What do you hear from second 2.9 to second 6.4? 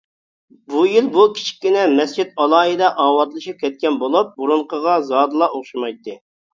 ئاۋاتلىشىپ كەتكەن بولۇپ بۇرۇنقىغا زادىلا ئوخشىمايتتى.